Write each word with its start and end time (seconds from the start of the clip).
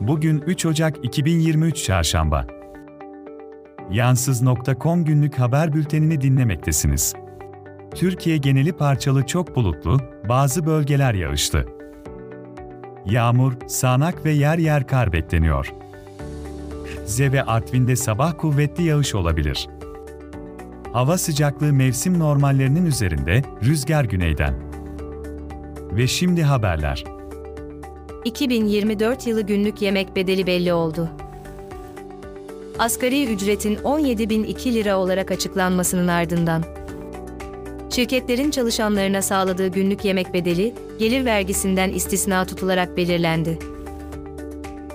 Bugün 0.00 0.42
3 0.46 0.66
Ocak 0.66 1.04
2023 1.04 1.84
Çarşamba. 1.84 2.46
Yansız.com 3.90 5.04
günlük 5.04 5.38
haber 5.38 5.72
bültenini 5.72 6.20
dinlemektesiniz. 6.20 7.14
Türkiye 7.94 8.36
geneli 8.36 8.72
parçalı 8.72 9.26
çok 9.26 9.56
bulutlu, 9.56 10.00
bazı 10.28 10.66
bölgeler 10.66 11.14
yağışlı. 11.14 11.66
Yağmur, 13.06 13.52
sağanak 13.66 14.24
ve 14.24 14.30
yer 14.30 14.58
yer 14.58 14.86
kar 14.86 15.12
bekleniyor. 15.12 15.74
Rize 17.02 17.32
ve 17.32 17.42
Artvin'de 17.42 17.96
sabah 17.96 18.38
kuvvetli 18.38 18.82
yağış 18.82 19.14
olabilir. 19.14 19.68
Hava 20.92 21.18
sıcaklığı 21.18 21.72
mevsim 21.72 22.18
normallerinin 22.18 22.86
üzerinde, 22.86 23.42
rüzgar 23.64 24.04
güneyden. 24.04 24.54
Ve 25.92 26.06
şimdi 26.06 26.42
haberler. 26.42 27.19
2024 28.24 29.26
yılı 29.26 29.40
günlük 29.42 29.82
yemek 29.82 30.16
bedeli 30.16 30.46
belli 30.46 30.72
oldu. 30.72 31.08
Asgari 32.78 33.24
ücretin 33.24 33.76
17.002 33.76 34.74
lira 34.74 34.98
olarak 34.98 35.30
açıklanmasının 35.30 36.08
ardından 36.08 36.64
şirketlerin 37.90 38.50
çalışanlarına 38.50 39.22
sağladığı 39.22 39.68
günlük 39.68 40.04
yemek 40.04 40.34
bedeli 40.34 40.74
gelir 40.98 41.24
vergisinden 41.24 41.90
istisna 41.90 42.44
tutularak 42.44 42.96
belirlendi. 42.96 43.58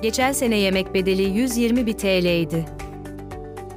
Geçen 0.01 0.31
sene 0.31 0.57
yemek 0.57 0.93
bedeli 0.93 1.23
120 1.23 1.85
bin 1.85 1.93
TL 1.93 2.25
idi. 2.41 2.65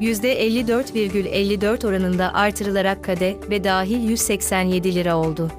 %54,54 0.00 1.86
oranında 1.86 2.34
artırılarak 2.34 3.04
kade 3.04 3.36
ve 3.50 3.64
dahil 3.64 4.08
187 4.08 4.94
lira 4.94 5.16
oldu. 5.16 5.50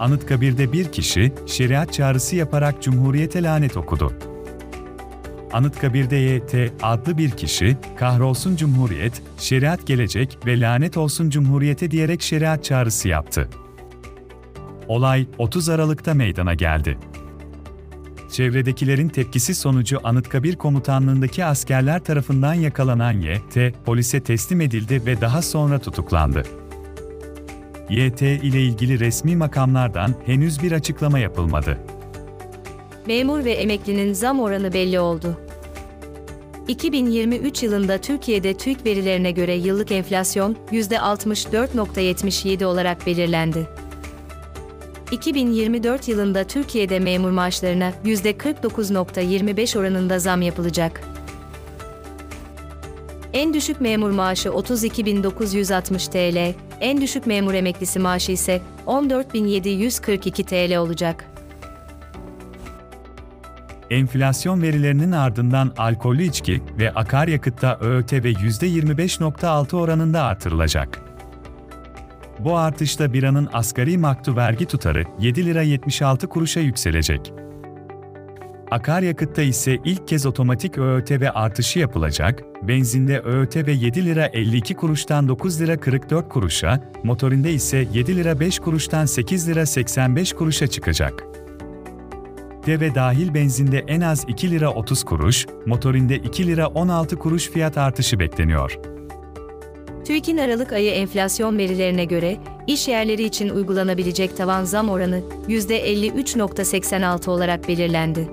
Anıtkabir'de 0.00 0.72
bir 0.72 0.92
kişi, 0.92 1.32
şeriat 1.46 1.92
çağrısı 1.92 2.36
yaparak 2.36 2.82
Cumhuriyete 2.82 3.42
lanet 3.42 3.76
okudu. 3.76 4.12
Anıtkabir'de 5.52 6.16
YT 6.16 6.72
adlı 6.82 7.18
bir 7.18 7.30
kişi, 7.30 7.76
kahrolsun 7.96 8.56
Cumhuriyet, 8.56 9.22
şeriat 9.38 9.86
gelecek 9.86 10.38
ve 10.46 10.60
lanet 10.60 10.96
olsun 10.96 11.30
Cumhuriyete 11.30 11.90
diyerek 11.90 12.22
şeriat 12.22 12.64
çağrısı 12.64 13.08
yaptı. 13.08 13.48
Olay 14.88 15.26
30 15.38 15.68
Aralık'ta 15.68 16.14
meydana 16.14 16.54
geldi. 16.54 16.98
Çevredekilerin 18.32 19.08
tepkisi 19.08 19.54
sonucu 19.54 20.00
Anıtkabir 20.04 20.56
Komutanlığındaki 20.56 21.44
askerler 21.44 22.04
tarafından 22.04 22.54
yakalanan 22.54 23.12
YT, 23.12 23.74
polise 23.84 24.20
teslim 24.20 24.60
edildi 24.60 25.06
ve 25.06 25.20
daha 25.20 25.42
sonra 25.42 25.78
tutuklandı. 25.78 26.42
YT 27.90 28.22
ile 28.22 28.62
ilgili 28.62 29.00
resmi 29.00 29.36
makamlardan 29.36 30.14
henüz 30.26 30.62
bir 30.62 30.72
açıklama 30.72 31.18
yapılmadı. 31.18 31.78
Memur 33.06 33.44
ve 33.44 33.52
emeklinin 33.52 34.12
zam 34.12 34.40
oranı 34.40 34.72
belli 34.72 35.00
oldu. 35.00 35.40
2023 36.68 37.62
yılında 37.62 37.98
Türkiye'de 37.98 38.56
TÜİK 38.56 38.86
verilerine 38.86 39.30
göre 39.30 39.54
yıllık 39.54 39.92
enflasyon 39.92 40.56
%64.77 40.72 42.64
olarak 42.64 43.06
belirlendi. 43.06 43.68
2024 45.12 46.08
yılında 46.08 46.44
Türkiye'de 46.44 46.98
memur 46.98 47.30
maaşlarına 47.30 47.92
%49.25 48.04 49.78
oranında 49.78 50.18
zam 50.18 50.42
yapılacak. 50.42 51.00
En 53.32 53.54
düşük 53.54 53.80
memur 53.80 54.10
maaşı 54.10 54.48
32.960 54.48 56.10
TL, 56.10 56.54
en 56.80 57.00
düşük 57.00 57.26
memur 57.26 57.54
emeklisi 57.54 57.98
maaşı 57.98 58.32
ise 58.32 58.60
14.742 58.86 60.44
TL 60.44 60.76
olacak. 60.76 61.24
Enflasyon 63.90 64.62
verilerinin 64.62 65.12
ardından 65.12 65.72
alkollü 65.78 66.22
içki 66.22 66.62
ve 66.78 66.90
akaryakıtta 66.90 67.78
ÖÖT 67.80 68.12
ve 68.12 68.32
%25.6 68.32 69.76
oranında 69.76 70.22
artırılacak. 70.22 71.00
Bu 72.38 72.56
artışla 72.56 73.12
biranın 73.12 73.48
asgari 73.52 73.98
maktu 73.98 74.36
vergi 74.36 74.66
tutarı 74.66 75.04
7 75.18 75.46
lira 75.46 75.62
76 75.62 76.26
kuruşa 76.26 76.60
yükselecek. 76.60 77.32
Akaryakıtta 78.70 79.42
ise 79.42 79.78
ilk 79.84 80.08
kez 80.08 80.26
otomatik 80.26 80.78
ÖÖT 80.78 81.10
ve 81.10 81.30
artışı 81.30 81.78
yapılacak, 81.78 82.44
benzinde 82.62 83.20
ÖÖT 83.20 83.56
ve 83.56 83.72
7 83.72 84.04
lira 84.04 84.26
52 84.26 84.74
kuruştan 84.74 85.28
9 85.28 85.60
lira 85.60 85.80
44 85.80 86.28
kuruşa, 86.28 86.92
motorinde 87.04 87.52
ise 87.52 87.86
7 87.92 88.16
lira 88.16 88.40
5 88.40 88.58
kuruştan 88.58 89.06
8 89.06 89.48
lira 89.48 89.66
85 89.66 90.32
kuruşa 90.32 90.66
çıkacak. 90.66 91.24
De 92.66 92.80
ve 92.80 92.94
dahil 92.94 93.34
benzinde 93.34 93.78
en 93.78 94.00
az 94.00 94.24
2 94.28 94.50
lira 94.50 94.70
30 94.70 95.04
kuruş, 95.04 95.46
motorinde 95.66 96.16
2 96.16 96.46
lira 96.46 96.66
16 96.66 97.16
kuruş 97.16 97.50
fiyat 97.50 97.78
artışı 97.78 98.18
bekleniyor. 98.18 98.78
TÜİK'in 100.04 100.36
Aralık 100.36 100.72
ayı 100.72 100.90
enflasyon 100.90 101.58
verilerine 101.58 102.04
göre, 102.04 102.36
iş 102.66 102.88
yerleri 102.88 103.22
için 103.22 103.48
uygulanabilecek 103.48 104.36
tavan 104.36 104.64
zam 104.64 104.88
oranı 104.88 105.20
%53.86 105.48 107.30
olarak 107.30 107.68
belirlendi. 107.68 108.28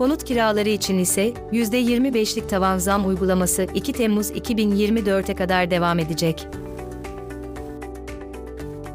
Konut 0.00 0.24
kiraları 0.24 0.68
için 0.68 0.98
ise 0.98 1.32
%25'lik 1.52 2.48
tavan 2.48 2.78
zam 2.78 3.06
uygulaması 3.06 3.66
2 3.74 3.92
Temmuz 3.92 4.30
2024'e 4.30 5.34
kadar 5.34 5.70
devam 5.70 5.98
edecek. 5.98 6.46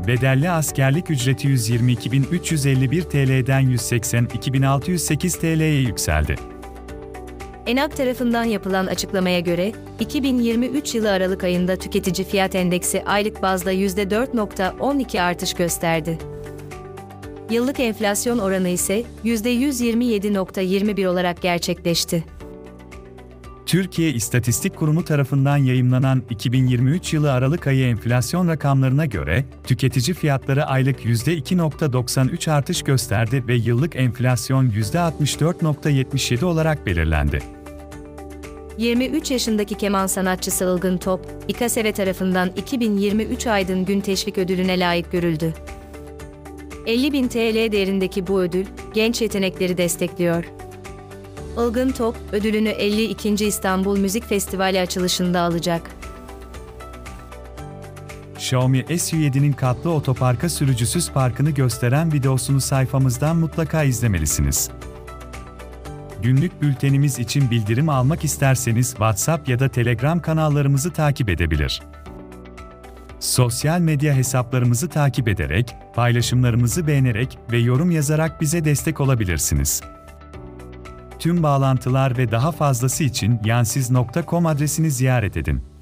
Bedelli 0.07 0.49
askerlik 0.49 1.09
ücreti 1.09 1.47
122.351 1.47 3.01
TL'den 3.01 3.63
182.608 3.63 5.39
TL'ye 5.39 5.81
yükseldi. 5.81 6.35
ENAK 7.65 7.97
tarafından 7.97 8.43
yapılan 8.43 8.85
açıklamaya 8.87 9.39
göre, 9.39 9.71
2023 9.99 10.95
yılı 10.95 11.11
Aralık 11.11 11.43
ayında 11.43 11.75
tüketici 11.75 12.27
fiyat 12.27 12.55
endeksi 12.55 13.03
aylık 13.05 13.41
bazda 13.41 13.73
%4.12 13.73 15.21
artış 15.21 15.53
gösterdi. 15.53 16.17
Yıllık 17.49 17.79
enflasyon 17.79 18.39
oranı 18.39 18.69
ise 18.69 19.03
%127.21 19.25 21.07
olarak 21.07 21.41
gerçekleşti. 21.41 22.23
Türkiye 23.65 24.13
İstatistik 24.13 24.75
Kurumu 24.75 25.03
tarafından 25.05 25.57
yayımlanan 25.57 26.23
2023 26.29 27.13
yılı 27.13 27.31
Aralık 27.31 27.67
ayı 27.67 27.85
enflasyon 27.85 28.47
rakamlarına 28.47 29.05
göre, 29.05 29.45
tüketici 29.63 30.15
fiyatları 30.15 30.65
aylık 30.65 31.05
%2.93 31.05 32.51
artış 32.51 32.81
gösterdi 32.81 33.43
ve 33.47 33.55
yıllık 33.55 33.95
enflasyon 33.95 34.69
%64.77 34.69 36.45
olarak 36.45 36.85
belirlendi. 36.85 37.41
23 38.77 39.31
yaşındaki 39.31 39.75
keman 39.75 40.07
sanatçısı 40.07 40.65
Ilgın 40.65 40.97
Top, 40.97 41.21
İKASEVE 41.47 41.91
tarafından 41.91 42.51
2023 42.55 43.47
Aydın 43.47 43.85
Gün 43.85 44.01
Teşvik 44.01 44.37
Ödülüne 44.37 44.79
layık 44.79 45.11
görüldü. 45.11 45.53
50.000 46.85 47.29
TL 47.29 47.71
değerindeki 47.71 48.27
bu 48.27 48.41
ödül, 48.41 48.65
genç 48.93 49.21
yetenekleri 49.21 49.77
destekliyor. 49.77 50.43
Ilgın 51.57 51.91
Top, 51.91 52.15
ödülünü 52.31 52.69
52. 52.69 53.45
İstanbul 53.45 53.99
Müzik 53.99 54.23
Festivali 54.23 54.79
açılışında 54.79 55.41
alacak. 55.41 55.81
Xiaomi 58.35 58.79
SU7'nin 58.79 59.53
katlı 59.53 59.91
otoparka 59.91 60.49
sürücüsüz 60.49 61.11
parkını 61.11 61.51
gösteren 61.51 62.13
videosunu 62.13 62.61
sayfamızdan 62.61 63.37
mutlaka 63.37 63.83
izlemelisiniz. 63.83 64.69
Günlük 66.21 66.61
bültenimiz 66.61 67.19
için 67.19 67.51
bildirim 67.51 67.89
almak 67.89 68.23
isterseniz 68.23 68.89
WhatsApp 68.89 69.49
ya 69.49 69.59
da 69.59 69.69
Telegram 69.69 70.19
kanallarımızı 70.19 70.93
takip 70.93 71.29
edebilir. 71.29 71.81
Sosyal 73.25 73.79
medya 73.79 74.13
hesaplarımızı 74.13 74.89
takip 74.89 75.27
ederek, 75.27 75.75
paylaşımlarımızı 75.93 76.87
beğenerek 76.87 77.37
ve 77.51 77.57
yorum 77.57 77.91
yazarak 77.91 78.41
bize 78.41 78.65
destek 78.65 79.01
olabilirsiniz. 79.01 79.81
Tüm 81.19 81.43
bağlantılar 81.43 82.17
ve 82.17 82.31
daha 82.31 82.51
fazlası 82.51 83.03
için 83.03 83.39
yansiz.com 83.45 84.45
adresini 84.45 84.91
ziyaret 84.91 85.37
edin. 85.37 85.74